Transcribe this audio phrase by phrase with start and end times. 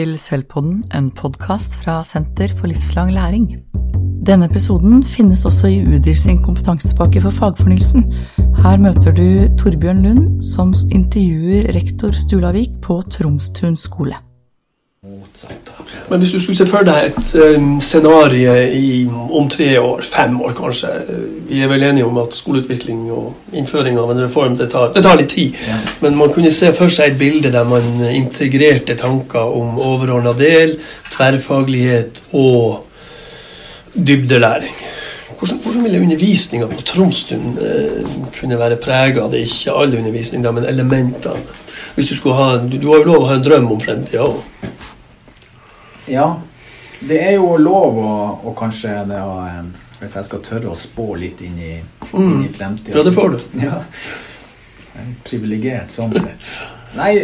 [0.00, 3.50] til Sølvpodden, en podkast fra Senter for livslang læring.
[4.24, 8.06] Denne episoden finnes også i UDIR sin kompetansepakke for fagfornyelsen.
[8.62, 9.26] Her møter du
[9.60, 14.16] Torbjørn Lund, som intervjuer rektor Stulavik på Tromstun skole.
[16.10, 20.40] Men hvis du skulle se for deg et um, scenario i, om tre år, fem
[20.42, 20.90] år kanskje
[21.48, 25.02] Vi er vel enige om at skoleutvikling og innføring av en reform det tar, det
[25.06, 25.58] tar litt tid.
[25.68, 25.78] Ja.
[26.02, 30.76] Men man kunne se for seg et bilde der man integrerte tanker om overordna del,
[31.10, 32.86] tverrfaglighet og
[33.94, 34.74] dybdelæring.
[35.38, 38.06] Hvordan, hvordan ville undervisninga på Tromsdun eh,
[38.40, 39.46] kunne være prega av det?
[39.46, 41.58] Ikke all undervisning, da, men elementene.
[41.94, 44.26] Hvis Du skulle ha, du, du har jo lov å ha en drøm om fremtida
[44.26, 44.42] òg.
[46.06, 46.40] Ja.
[47.00, 48.14] Det er jo lov å,
[48.44, 49.36] å kanskje det å,
[50.00, 51.74] Hvis jeg skal tørre å spå litt inn i,
[52.12, 52.52] inn i mm.
[52.56, 53.38] fremtida Ja, det får du.
[53.66, 53.82] Ja.
[55.24, 56.48] Privilegert sånn sett.
[56.96, 57.14] Nei,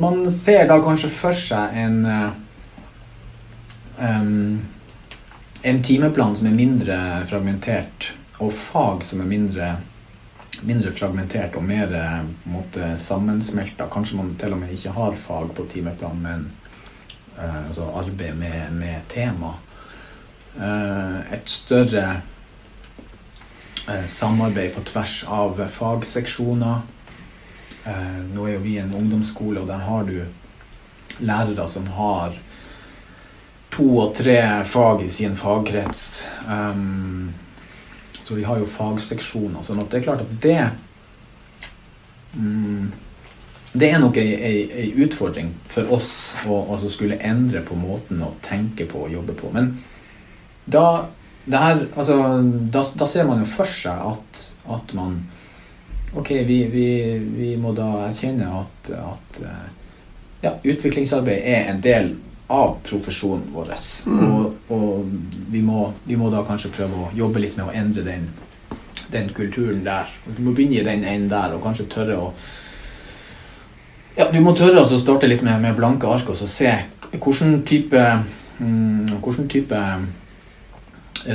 [0.00, 1.98] man ser da kanskje for seg en
[4.00, 4.64] um,
[5.66, 9.70] en timeplan som er mindre fragmentert, og fag som er mindre,
[10.62, 11.90] mindre fragmentert og mer
[12.46, 13.88] måte, sammensmelta.
[13.90, 16.46] Kanskje man til og med ikke har fag på timeplan, men
[17.38, 19.54] altså arbeid med, med tema.
[20.56, 22.20] Uh, et større
[23.88, 26.84] uh, samarbeid på tvers av fagseksjoner.
[28.34, 30.24] nå er jo vi en ungdomsskole, og der har du
[31.22, 32.34] lærere som har
[33.70, 36.24] to og tre fag i sin fagkrets.
[38.24, 39.62] Så vi har jo fagseksjoner.
[39.62, 40.70] sånn at det er klart at det
[42.34, 42.90] um,
[43.76, 46.10] Det er nok ei, utfordring for oss
[46.48, 49.50] å altså skulle endre på måten å tenke på og jobbe på.
[49.52, 49.74] Men
[50.64, 51.06] da,
[51.52, 52.18] her, altså,
[52.72, 54.44] da, da ser man jo for seg at,
[54.76, 55.24] at man
[56.16, 56.84] Ok, vi, vi,
[57.18, 59.40] vi, må da erkjenne at, at
[60.40, 62.14] ja, utviklingsarbeid er en del
[62.46, 63.72] av profesjonen vår.
[64.06, 64.22] Mm.
[64.24, 65.10] Og, og
[65.50, 68.28] vi, må, vi, må, da kanskje prøve å jobbe litt med å endre den,
[69.12, 70.12] den kulturen der.
[70.28, 72.30] Vi må begynne i den enden der og kanskje tørre å
[74.16, 76.72] ja, Du må tørre å starte litt med, med, blanke ark og se
[77.12, 78.02] hvilken type,
[78.58, 79.82] mm, hvilken type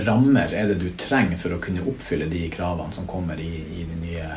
[0.05, 3.87] rammer er det du trenger for å kunne oppfylle de kravene som kommer i, i
[3.87, 4.27] de nye,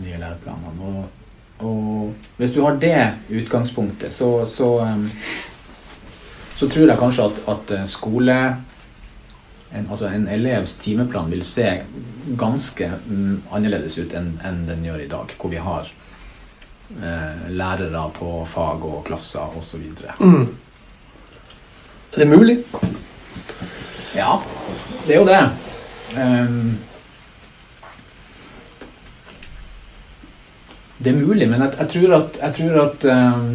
[0.00, 0.90] nye læreplanene.
[0.90, 2.98] Og, og, hvis du har det
[3.40, 4.74] utgangspunktet, så, så
[6.60, 8.36] så tror jeg kanskje at, at eh, skole
[9.70, 11.68] en, altså en elevs timeplan vil se
[12.36, 15.88] ganske mm, annerledes ut enn, enn den gjør i dag, hvor vi har
[16.90, 19.84] lærere på fag og klasser osv.
[20.18, 20.56] Mm.
[22.12, 22.56] Er det mulig?
[24.14, 24.40] Ja,
[25.06, 25.42] det er jo det.
[26.18, 26.78] Um,
[30.98, 33.52] det er mulig, men jeg, jeg tror at, jeg tror at um,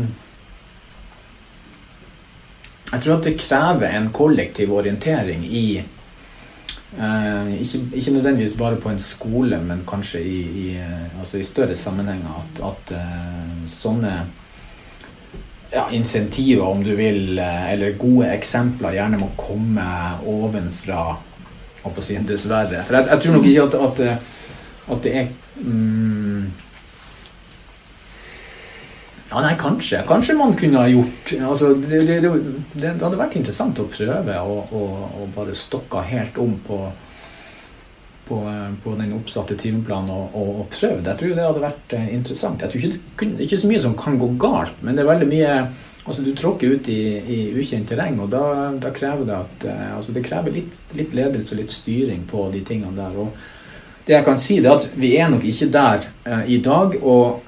[2.92, 5.66] jeg tror at det krever en kollektiv orientering i
[7.00, 11.44] uh, ikke, ikke, nødvendigvis bare på en skole, men kanskje i, i, uh, altså i
[11.48, 12.42] større sammenhenger.
[12.42, 14.16] At, at uh, sånne
[15.72, 19.88] ja, insentiver, om du vil, eller gode eksempler, gjerne må komme
[20.26, 21.08] ovenfra.
[22.02, 22.80] Si, dessverre.
[22.88, 24.00] For jeg, jeg, tror nok ikke at, at,
[24.90, 25.28] at det er
[25.62, 25.95] um,
[29.36, 30.04] ja, nei, kanskje.
[30.08, 32.36] Kanskje man kunne ha gjort altså, det, det, det,
[32.80, 36.78] det, hadde vært interessant å prøve å bare stokke helt om på,
[38.30, 38.38] på,
[38.84, 41.02] på den oppsatte timeplanen og, og, og, prøve.
[41.02, 42.64] Jeg tror det hadde vært eh, interessant.
[42.64, 45.34] Jeg tror ikke er ikke så mye som kan gå galt, men det er veldig
[45.34, 45.58] mye
[46.06, 48.44] Altså, du tråkker ut i, i ukjent terreng, og da,
[48.78, 52.44] da, krever det at eh, altså, Det krever litt, litt, ledelse og litt styring på
[52.54, 53.16] de tingene der.
[53.24, 56.94] Og det jeg kan si, er at vi er nok ikke der eh, i dag.
[57.02, 57.42] og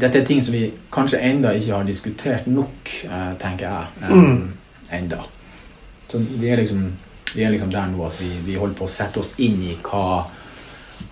[0.00, 4.10] dette er ting som vi kanskje enda ikke har diskutert nok, eh, tenker jeg.
[4.10, 4.52] Um.
[4.92, 5.24] Enda.
[6.08, 6.92] Så vi er, liksom,
[7.34, 9.76] vi er liksom der nå at vi, vi holder på å sette oss inn i
[9.82, 10.24] hva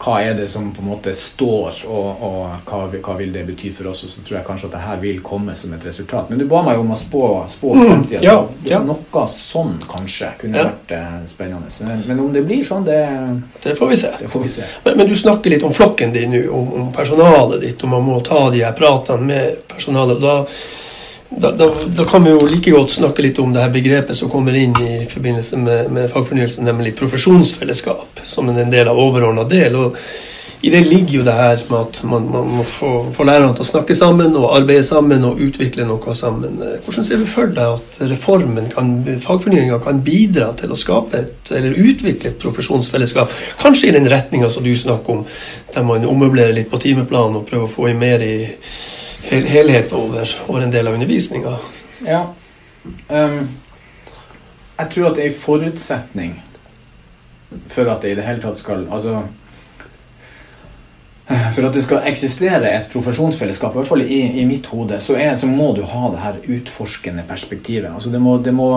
[0.03, 3.71] hva er det som på en måte står, og, og hva, hva, vil det bety
[3.75, 4.03] for oss?
[4.07, 6.31] Og så tror jeg kanskje at det her vil komme som et resultat.
[6.31, 8.05] Men du ba meg om å spå, spå mm.
[8.25, 8.35] Ja,
[8.67, 8.81] ja.
[8.83, 10.67] Noe sånn kanskje kunne ja.
[10.73, 11.71] vært eh, spennende.
[11.87, 13.01] Men, men, om det blir sånn, det,
[13.63, 14.13] det får vi se.
[14.35, 14.69] Får vi se.
[14.85, 18.07] Men, men, du snakker litt om flokken din nå, om, om, personalet ditt, og man
[18.07, 20.23] må ta de her pratene med personalet.
[20.23, 20.41] da
[21.37, 24.31] da, da, da, kan vi jo like godt snakke litt om det her begrepet som
[24.31, 29.77] kommer inn i forbindelse med, med fagfornyelsen, nemlig profesjonsfellesskap, som en del av overordna del.
[29.77, 29.97] og
[30.63, 33.65] I det ligger jo det her med at man, man må få, få lærerne til
[33.65, 36.61] å snakke sammen og arbeide sammen og utvikle noe sammen.
[36.85, 38.95] Hvordan ser du for deg at reformen, kan,
[39.25, 43.35] fagfornyinga, kan bidra til å skape et, eller utvikle et profesjonsfellesskap?
[43.63, 45.27] Kanskje i den retninga som du snakker om,
[45.75, 48.37] der man ommøblerer litt på timeplanen og prøver å få i mer i
[49.31, 51.57] hel helhet over, over, en del av undervisninga.
[52.07, 52.23] Ja.
[53.09, 53.51] Um,
[54.79, 56.35] jeg tror at det en forutsetning
[57.71, 59.21] for at det i det hele tatt skal Altså
[61.55, 65.15] for at det skal eksistere et profesjonsfellesskap, i hvert fall i, i mitt hode, så,
[65.17, 67.89] er, så, må du ha det her utforskende perspektivet.
[67.95, 68.69] Altså det må, det må,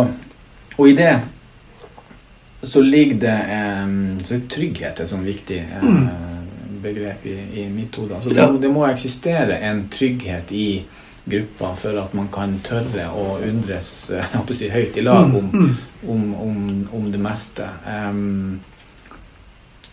[0.78, 1.16] og i det
[2.66, 3.36] så ligger det
[3.84, 6.35] um, så er trygghet et sånn viktig uh,
[6.86, 8.20] begrep i, i, mitt hode.
[8.20, 10.68] Altså det, det, må eksistere en trygghet i
[11.26, 13.90] gruppa for at man kan tørre å undres
[14.60, 15.76] si, høyt i lag om, mm, mm.
[16.14, 16.64] om, om,
[17.00, 17.68] om det meste.
[17.90, 18.62] Um,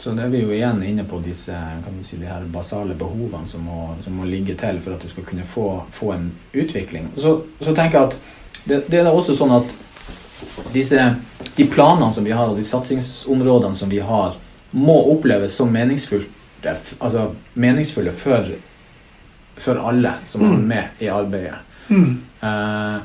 [0.03, 1.55] så det er vi jo igjen inne på disse
[2.03, 5.29] si, de her basale behovene som må, som må, ligge til for at du skal
[5.29, 7.07] kunne få, få en utvikling.
[7.17, 8.17] Så, så, tenker jeg at
[8.65, 9.77] det, det, er også sånn at
[10.75, 11.05] disse,
[11.55, 14.35] de planene som vi har, og de satsingsområdene som vi har,
[14.75, 15.71] må oppleves som
[16.63, 18.47] meningsfulle, altså meningsfulle for,
[19.57, 20.67] for alle som er mm.
[20.69, 21.61] med i arbeidet.
[21.89, 22.21] Mm.
[22.43, 22.99] Eh,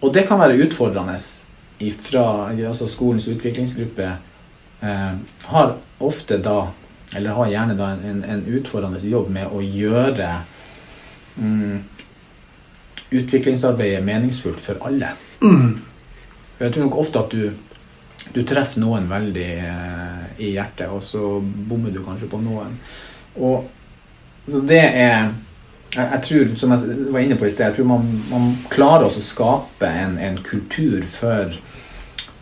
[0.00, 1.18] og det kan være utfordrende
[2.02, 4.10] fra altså skolens utviklingsgruppe
[4.82, 5.12] eh,
[5.44, 6.68] har ofte da,
[7.16, 10.32] eller har gjerne da en, en utfordrende jobb med å gjøre
[11.36, 11.78] mm,
[13.10, 15.14] utviklingsarbeidet meningsfullt for alle.
[15.42, 15.78] Mm.
[16.58, 17.52] Jeg tror nok ofte at du,
[18.34, 22.78] du treffer noen veldig eh, i hjertet, og så bommer du kanskje på noen.
[23.36, 23.68] Og
[24.48, 25.28] så det er
[25.88, 29.08] jeg, jeg, tror, som jeg var inne på i sted, jeg tror man, man klarer
[29.08, 31.54] å skape en, en kultur for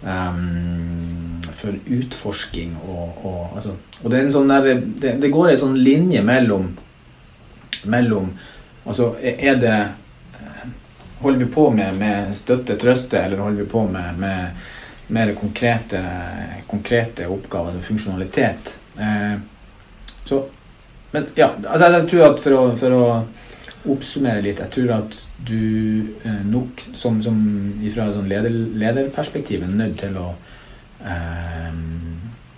[0.02, 4.66] um, for utforsking og, og, altså, og det, sånn der,
[5.00, 6.74] det, det, går en sånn linje mellom
[7.86, 8.34] mellom
[8.86, 9.76] Altså, er det
[11.18, 14.66] Holder vi på med, med støtte, trøste, eller holder vi på med, med
[15.06, 16.02] mer konkrete,
[16.66, 18.78] konkrete oppgaver, funksjonalitet?
[18.98, 19.38] Eh,
[20.24, 20.44] så
[21.12, 23.04] Men ja, altså jeg tror at for å, for å
[23.92, 25.60] oppsummere litt Jeg tror at du
[26.26, 27.38] eh, nok, som, som
[27.94, 30.32] fra sånn leder, lederperspektiv, er nødt til å
[31.06, 31.70] eh,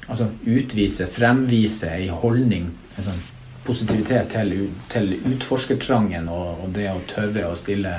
[0.08, 3.20] altså utvise, fremvise ei holdning, en sånn
[3.68, 4.54] positivitet til,
[4.88, 7.98] til utforskertrangen og, og, det å tørre å stille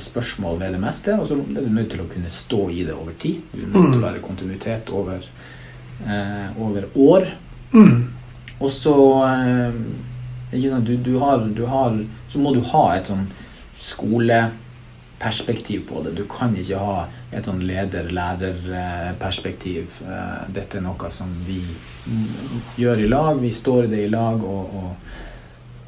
[0.00, 1.14] spørsmål ved det meste.
[1.16, 3.36] Og så er du nødt til å kunne stå i det over tid.
[3.52, 4.06] Du er nødt til å mm.
[4.06, 5.18] være kontinuitet over,
[6.04, 7.26] eh, over år.
[7.72, 8.08] Mm.
[8.60, 9.72] Og så eh,
[10.52, 13.26] du, du, har, du har, Så må du ha et sånn
[13.80, 16.10] skoleperspektiv på det.
[16.18, 19.86] Du kan ikke ha et sånn leder-lærer-perspektiv.
[20.04, 21.64] Eh, dette er noe som vi
[22.80, 23.40] gjør i lag.
[23.40, 24.90] Vi står i det i lag, og, og,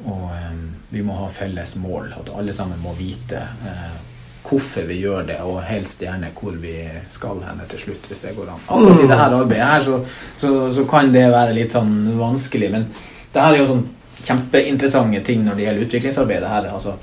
[0.05, 2.13] og um, vi må ha felles mål.
[2.19, 3.95] At alle sammen må vite uh,
[4.43, 6.75] hvorfor vi gjør det, og helst gjerne hvor vi
[7.11, 8.63] skal henne til slutt, hvis det går an.
[8.67, 9.99] Akkurat i dette arbeidet her så,
[10.37, 12.89] så, så, kan det være litt sånn vanskelig, men
[13.33, 13.85] det her er jo sånn
[14.23, 16.67] kjempeinteressante ting når det gjelder utviklingsarbeidet her.
[16.73, 16.97] Altså,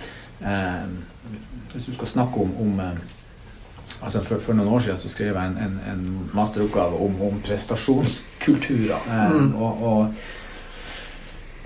[0.45, 0.85] eh,
[1.73, 2.85] hvis du skal snakke om, om
[4.01, 6.05] altså for, for, noen år siden så skrev jeg en, en, en
[6.37, 9.01] masteroppgave om, om prestasjonskulturer.
[9.01, 9.51] Eh, mm.
[9.57, 10.29] og, og eh,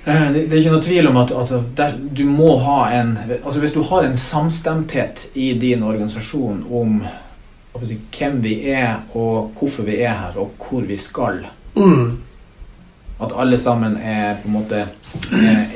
[0.04, 3.60] det, det, er ikke noe tvil om at altså, der, du må ha en altså
[3.62, 6.98] Hvis du har en samstemthet i din organisasjon om
[7.88, 11.46] si, hvem vi er, og hvorfor vi er her, og hvor vi skal
[11.76, 12.20] mm.
[13.24, 14.80] At alle sammen er på en måte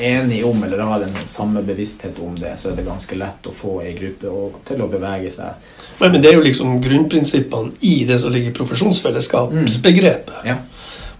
[0.02, 3.54] enige om eller har den samme bevissthet om det, så er det ganske lett å
[3.54, 4.32] få ei gruppe
[4.68, 8.52] til å bevege seg Nei, men Det er jo liksom grunnprinsippene i det som ligger
[8.52, 10.44] i profesjonsfellesskapsbegrepet.
[10.44, 10.49] Mm.
[10.50, 10.61] Ja.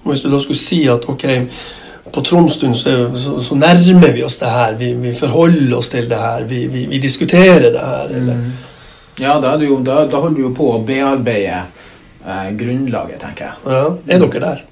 [0.05, 1.25] Og Hvis du da skulle si at ok,
[2.12, 6.09] på Tromsdun så, så, så, nærmer vi oss det her, vi, vi forholder oss til
[6.11, 8.17] det her, vi, vi, vi diskuterer det her.
[8.21, 8.41] Eller?
[8.41, 8.50] Mm.
[9.19, 11.62] Ja, da, jo, da, da, holder du jo på å bearbeide
[12.25, 13.62] eh, grunnlaget, tenker jeg.
[13.67, 14.67] Ja, Er dere der?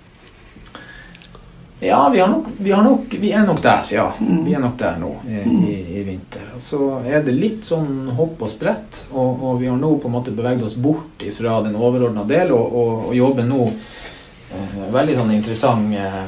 [1.80, 3.84] Ja, vi, nok, vi, nok, vi, er nok der.
[3.90, 4.44] Ja, mm.
[4.46, 6.46] vi er nok der nå i, i, i, vinter.
[6.62, 9.02] Så er det litt sånn hopp og sprett.
[9.10, 12.54] Og, og, vi har nå på en måte beveget oss bort fra den overordna del
[12.56, 16.22] og, og, og, jobber nå eh, veldig sånn interessant eh,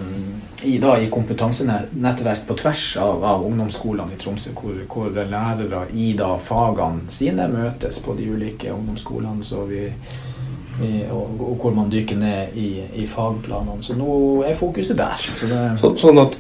[0.63, 6.13] i, da, i kompetansenettverk på tvers av, av ungdomsskolene i Tromsø, hvor, hvor, lærere i
[6.19, 9.45] da fagene sine møtes på de ulike ungdomsskolene.
[9.45, 9.87] så vi
[11.11, 12.69] og, og, hvor man dykker ned i,
[13.03, 13.83] i, fagplanene.
[13.83, 15.19] Så nå er fokuset der.
[15.19, 15.49] Så
[15.81, 16.39] så, sånn at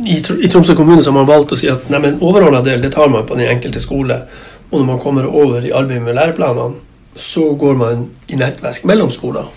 [0.00, 2.92] i, i, Tromsø kommune så har man valgt å si at nei, overordna del det
[2.96, 4.22] tar man på den enkelte skole.
[4.70, 6.82] Og når man kommer over i arbeidet med læreplanene,
[7.14, 9.50] så går man i nettverk mellom skoler.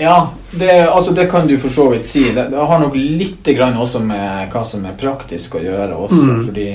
[0.00, 2.24] Ja, det, altså det kan du for så vidt si.
[2.34, 6.22] Det, det har nok litt grann også med hva som er praktisk å gjøre også.
[6.24, 6.46] Mm.
[6.48, 6.68] fordi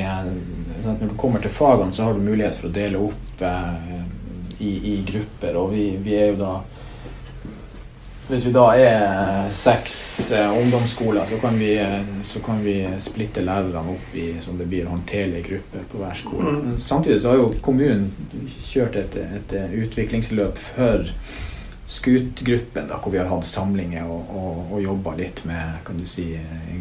[0.86, 4.00] sånn når du kommer til fagene, så har du mulighet for å dele opp eh,
[4.62, 5.58] i, i grupper.
[5.58, 6.55] Og vi, vi, er jo da
[8.25, 9.96] hvis vi da er seks
[10.34, 14.70] eh, ungdomsskoler, så kan, vi, eh, så kan vi splitte lærerne opp i som det
[14.70, 16.53] blir håndterlige grupper på hver skole.
[16.55, 16.79] Mm.
[16.82, 18.08] Samtidig så har jo kommunen
[18.65, 21.13] kjørt et, et utviklingsløp for
[21.88, 26.08] Skutgruppen, da, hvor vi har hatt samlinger og, og, og jobba litt med kan du
[26.10, 26.32] si,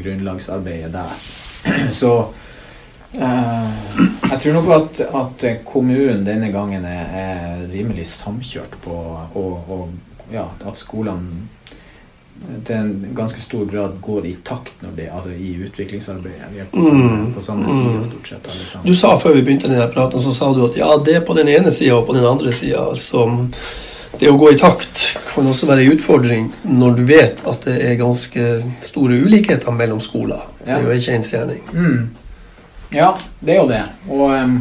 [0.01, 1.27] grunnlagsarbeidet der.
[2.01, 2.13] Så
[3.13, 3.99] eh,
[4.31, 8.97] jeg tror nok at, at kommunen denne gangen er, er rimelig samkjørt på
[9.35, 11.51] og, og ja, at skolene
[12.67, 16.51] til en ganske stor grad går i takt når det, altså i utviklingsarbeidet.
[16.53, 17.71] Vi er på Mm, på samme mm.
[17.71, 18.49] side stort sett.
[18.49, 18.89] alle.
[18.91, 21.35] Du sa før vi begynte denne praten, så sa du at ja, det er på
[21.35, 22.83] den ene sida og på den andre sida.
[22.91, 23.27] Altså,
[24.21, 25.05] det å gå i takt
[25.35, 28.45] kan også være en utfordring når du vet at det er ganske
[28.85, 30.45] store ulikheter mellom skoler.
[30.63, 31.65] Det er jo en kjensgjerning.
[31.73, 31.99] Mm.
[32.95, 33.83] Ja, det er jo det.
[34.09, 34.55] Og um,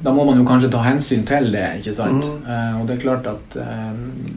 [0.00, 2.26] da må man jo kanskje ta hensyn til det, ikke sant?
[2.26, 2.44] Mm.
[2.48, 3.94] Uh, og det er klart at uh,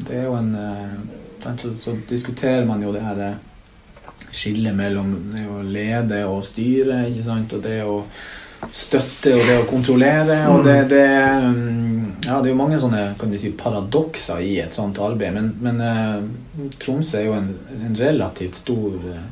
[0.08, 1.20] det er jo en uh,
[1.58, 3.42] så, så diskuterer man jo det her eh,
[4.34, 7.56] skillet mellom det å lede og styre, ikke sant?
[7.58, 8.00] Og det å
[8.72, 10.40] støtte og det å kontrollere.
[10.54, 11.06] Og det, det
[12.24, 15.50] Ja, det er jo mange sånne kan vi si, paradokser i et sånt arbeid, men,
[15.60, 17.50] men eh, Tromsø er jo en,
[17.84, 19.26] en relativt stor eh,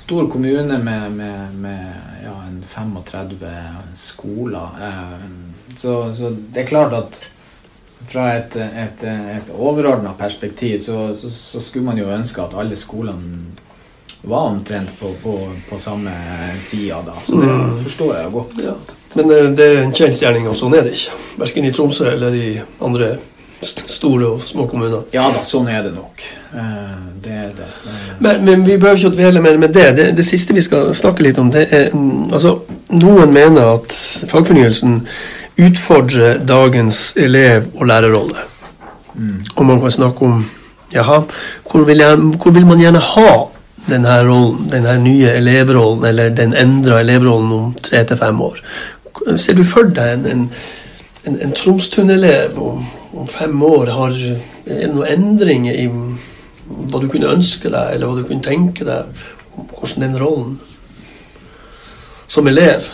[0.00, 3.44] stor kommune med, med, med ja, en 35
[3.94, 4.80] skoler.
[4.82, 5.28] Eh,
[5.76, 7.20] så, så det er klart at
[8.10, 9.04] fra et, et,
[9.36, 13.52] et overordna perspektiv så, så, så skulle man jo ønske at alle skolene
[14.22, 16.10] var omtrent på, på, på samme
[16.60, 17.12] sida da.
[17.26, 17.82] Så det Mm.
[17.84, 18.52] forstår jeg godt.
[18.64, 18.72] Ja.
[19.14, 21.16] Men eh, det er en kjensgjerning, og sånn er det ikke.
[21.40, 23.16] Verken i Tromsø eller i andre
[23.62, 25.02] st store og små kommuner.
[25.12, 26.22] Ja da, sånn er det nok.
[26.54, 27.66] Eh, det er det.
[28.20, 29.88] Men, men vi behøver ikke å dvele mer med det.
[29.96, 30.06] det.
[30.16, 32.58] Det siste vi skal snakke litt om, det er mm, altså,
[32.90, 33.92] Noen mener at
[34.30, 35.00] fagfornyelsen
[35.60, 38.46] utfordrer dagens elev- og lærerrolle.
[39.14, 39.44] mm.
[39.56, 40.44] Og man kan snakke om
[40.92, 41.20] Jaha,
[41.70, 43.49] hvor vil, jeg, hvor vil man gjerne ha
[43.88, 48.62] denne, rollen, denne nye elevrollen, eller den endra elevrollen om tre til fem år?
[49.36, 50.46] Ser du for deg en, en,
[51.28, 52.84] en, en Tromstun-elev om,
[53.14, 53.92] om fem år?
[53.96, 54.16] Har,
[54.66, 55.88] er det noen endringer i
[56.70, 59.24] hva du kunne ønske deg, eller hva du kunne tenke deg
[59.58, 60.58] om hvordan den rollen
[62.30, 62.86] som elev,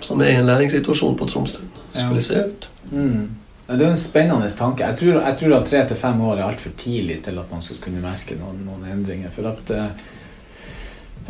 [0.00, 2.68] som er i en læringssituasjon på Tromstun, skulle se ut?
[2.90, 3.24] Mm.
[3.70, 4.82] Det er en spennende tanke.
[4.86, 7.62] Jeg tror, jeg tror at tre til fem år er altfor tidlig til at man
[7.62, 9.30] skal kunne merke noen, noen endringer.
[9.30, 9.90] For at eh,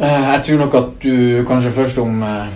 [0.00, 2.48] Jeg tror nok at du kanskje først om eh,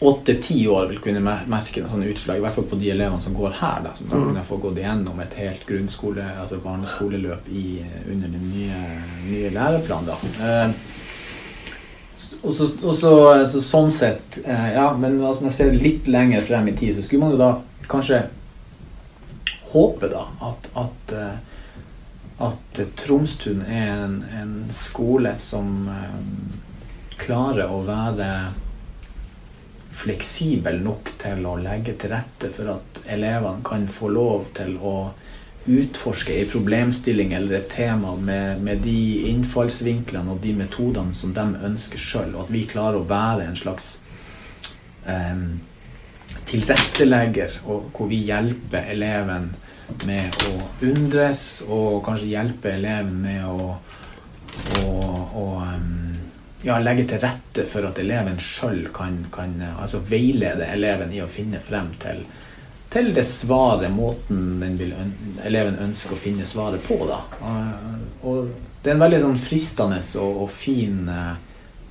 [0.00, 2.36] åtte-ti år vil kunne merke noen sånne utslag.
[2.36, 3.78] I hvert fall på de elevene som går her.
[3.86, 4.26] Da, som da Mm.
[4.28, 7.80] kunne få gått igjennom et helt grunnskole, altså barneskoleløp i,
[8.12, 8.82] under den nye,
[9.30, 10.06] nye læreplanen.
[10.12, 10.16] Da.
[10.44, 10.70] Eh,
[12.46, 13.12] og så, og så,
[13.50, 17.04] så sånn sett eh, Ja, men som jeg ser litt lenger frem i tid, så
[17.04, 17.50] skulle man jo da
[17.90, 18.22] kanskje
[19.72, 21.74] håpe da at, at, eh,
[22.46, 26.22] at Tromstun er en, en skole som eh,
[27.18, 28.30] klarer å være
[29.96, 34.96] fleksibel nok til å legge til rette for at elevene kan få lov til å
[35.66, 41.46] utforske en problemstilling eller et tema med, med de innfallsvinklene og de metodene som de
[41.66, 43.96] ønsker sjøl, og at vi klarer å være en slags
[45.10, 45.42] eh,
[46.46, 49.52] tilrettelegger, og hvor vi hjelper eleven
[50.06, 50.54] med å
[50.86, 53.76] undres, og kanskje hjelpe eleven med å,
[54.82, 54.88] å,
[55.42, 55.46] å
[56.66, 61.22] ja, legge til rette for at eleven sjøl kan, kan eh, altså veilede eleven i
[61.22, 62.24] å finne frem til,
[62.96, 64.94] til det svaret, måten den vil
[65.44, 66.96] eleven ønsker å finne svaret på.
[67.08, 67.20] Da.
[68.22, 68.48] Og,
[68.82, 71.32] det er en veldig sånn fristende og, og fin eh,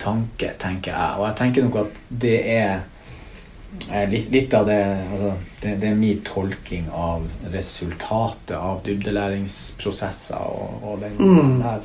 [0.01, 1.19] tanke, tenker jeg.
[1.19, 2.85] Og jeg tenker nok at det er
[4.09, 4.79] litt, litt av det,
[5.12, 11.59] altså, det Det er min tolking av resultatet av dybdelæringsprosesser og, og den Mm.
[11.62, 11.81] der.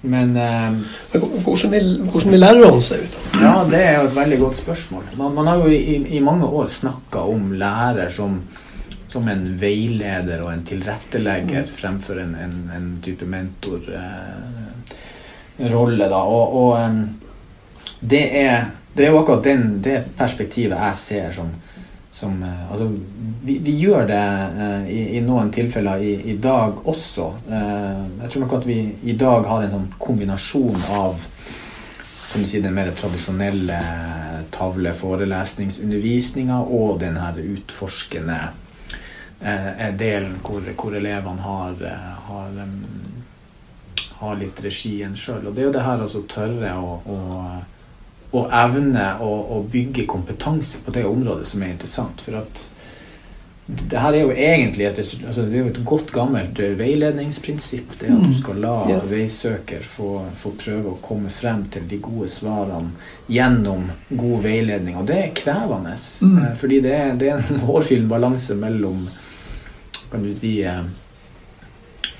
[0.00, 0.84] Men um,
[1.44, 3.16] Hvordan vil, hvordan vil lærerne se ut?
[3.40, 5.04] Ja, det er jo et veldig godt spørsmål.
[5.18, 8.40] Man, man har jo i, i mange år snakka om lærer som,
[9.08, 16.08] som en veileder og en tilrettelegger fremfor en, en, en type mentorrolle.
[16.08, 16.18] da.
[16.18, 16.98] Og, og um,
[18.00, 18.64] det, er,
[18.94, 21.48] det er jo akkurat den, det perspektivet jeg ser som,
[22.10, 22.90] som eh, Altså,
[23.44, 24.26] vi, vi gjør det
[24.66, 27.32] eh, i, i noen tilfeller i, i dag også.
[27.48, 31.14] Eh, jeg tror nok at vi i dag har en sånn kombinasjon av
[32.32, 33.80] kan du si, den mer tradisjonelle
[34.52, 38.48] tavle-forelesningsundervisninga og den her utforskende
[39.40, 42.50] eh, delen hvor, hvor elevene har, eh, har,
[44.20, 45.46] har litt regien sjøl.
[45.46, 47.18] Og det er jo det her altså tørre å, å,
[48.36, 52.18] å evne å, å bygge kompetanse på det området som er interessant.
[52.26, 52.54] For at
[53.68, 54.98] det her er jo egentlig et,
[55.28, 57.90] altså det er jo et godt gammelt eh, veiledningsprinsipp.
[58.00, 58.34] Det at du Mm.
[58.38, 58.98] skal la Ja.
[59.04, 62.90] veisøker få, få prøve å komme frem til de gode svarene
[63.28, 64.96] gjennom god veiledning.
[64.96, 65.92] Og det er krevende.
[66.22, 66.38] Mm.
[66.46, 69.08] eh, Fordi det er, det er en hårfin balanse mellom
[70.10, 70.82] kan du si eh,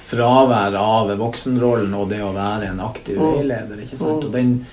[0.08, 3.80] fravær av voksenrollen og det å være en aktiv veileder.
[3.84, 4.24] ikke sant?
[4.24, 4.66] Og den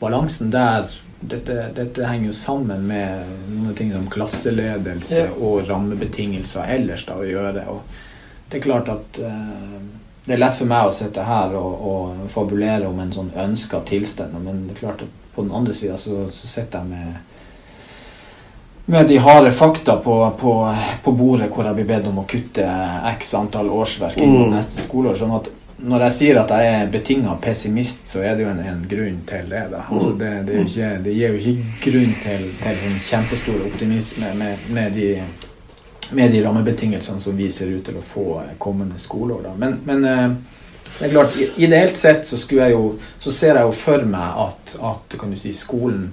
[0.00, 0.88] balansen der
[1.22, 7.24] dette, dette henger jo sammen med noen ting som klasseledelse og rammebetingelser ellers da å
[7.28, 7.64] gjøre.
[7.70, 7.82] Og
[8.50, 9.82] det er klart at eh,
[10.26, 13.80] det er lett for meg å sitte her og, og fabulere om en sånn ønska
[13.88, 17.20] tilstand, men det er klart at på den andre sida så, så sitter jeg med
[18.84, 20.52] med de harde fakta på, på,
[21.04, 22.64] på bordet hvor jeg blir bedt om å kutte
[23.12, 24.56] x antall årsverk inn på Mm.
[24.56, 25.14] neste skoleår.
[25.20, 25.46] sånn at
[25.82, 29.18] når jeg sier at jeg er betinga pessimist, så er det jo en, en grunn
[29.26, 29.62] til det.
[29.80, 34.30] Altså det, det, er ikke, det gir jo ikke grunn til, til en kjempestor optimisme
[34.38, 35.08] med, med, de,
[36.14, 38.26] med de rammebetingelsene som vi ser ut til å få
[38.62, 39.48] kommende skoleår.
[39.58, 40.36] Men, men eh,
[40.98, 42.84] det er klart, ideelt sett så, jeg jo,
[43.18, 46.12] så ser jeg jo for meg at, at kan du si, skolen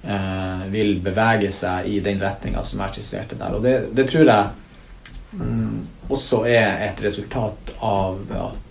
[0.00, 3.58] eh, vil bevege seg i den retninga som jeg skisserte der.
[3.58, 8.66] Og det, det tror jeg mm, også er et resultat av at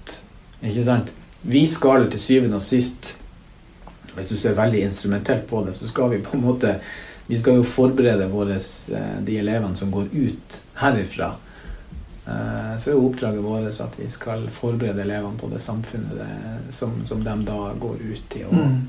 [0.63, 1.12] Ikke sant?
[1.44, 3.13] Vi skal til syvende og sist
[4.16, 6.74] Hvis du ser veldig instrumentelt på det, så skal vi på en måte
[7.30, 11.28] Vi skal jo forberede våres, eh, de elevene som går ut herifra.
[12.28, 16.74] Eh, Så er jo oppdraget vårt at vi skal forberede elevene på det samfunnet det,
[16.74, 18.44] som, som de da går ut i.
[18.50, 18.82] Og, Mm.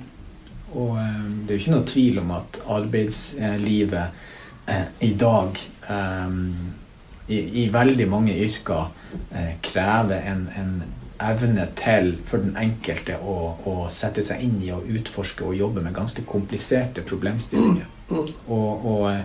[0.75, 4.09] og eh, det er jo ikke noe tvil om at arbeidslivet
[4.67, 5.59] eh, i dag
[5.91, 6.35] eh,
[7.29, 8.89] i, i veldig mange yrker
[9.35, 10.83] eh, krever en, en
[11.21, 13.37] evne til for den enkelte å,
[13.69, 17.87] å sette seg inn i og utforske og jobbe med ganske kompliserte problemstillinger.
[18.11, 18.33] Mm.
[18.49, 19.21] Og, og eh,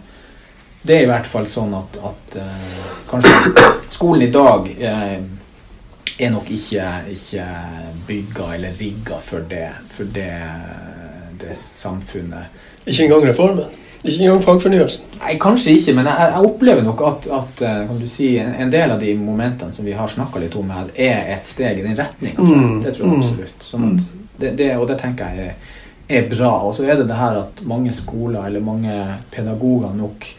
[0.86, 3.64] det er i hvert fall sånn at, at eh, kanskje
[3.96, 5.16] skolen i dag eh,
[6.16, 7.48] er nok ikke, ikke
[8.08, 10.30] bygga eller rigga for det, for det,
[11.42, 12.62] det samfunnet.
[12.86, 13.74] Ikke engang reformen.
[14.06, 15.06] Ikke engang fagfornyelsen.
[15.20, 18.74] Nei, kanskje ikke, men jeg, jeg opplever nok at, at eh, kan du si, en,
[18.74, 21.86] del av de momentene som vi har snakka litt om her, er et steg i
[21.86, 22.46] den retninga.
[22.46, 23.24] Mm, Det tror jeg mm.
[23.24, 23.66] absolutt.
[23.66, 25.78] Sånn at det, det, og det tenker jeg er,
[26.20, 26.54] er bra.
[26.68, 29.00] Og så er det det her at mange skoler eller mange
[29.34, 30.30] pedagoger nok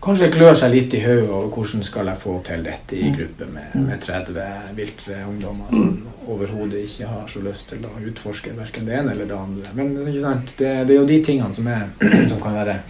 [0.00, 3.46] kanskje klør seg litt i hodet over hvordan skal jeg få til dette i gruppe
[3.52, 3.84] med, Mm.
[3.86, 8.94] med 30 viltre ungdommer som overhodet ikke har så lyst til å utforske verken det
[8.98, 9.64] ene eller det andre.
[9.74, 10.52] Men ikke sant?
[10.58, 11.82] Det, det er jo de tingene som, er,
[12.32, 12.80] som kan være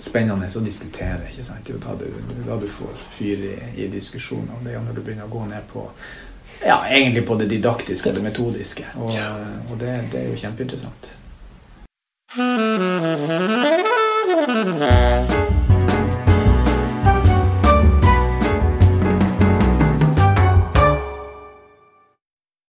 [0.00, 1.20] spennende å diskutere.
[1.30, 1.64] ikke sant?
[1.64, 2.08] Det er jo da du,
[2.46, 4.54] da du får fyr i, i diskusjoner.
[4.62, 5.90] Det er jo når du begynner å gå ned på
[6.64, 8.84] ja, egentlig på det didaktiske og det metodiske.
[8.96, 9.10] Og,
[9.70, 11.06] og det, det er jo kjempeinteressant.